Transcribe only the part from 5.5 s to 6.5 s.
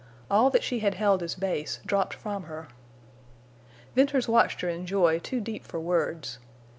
for words.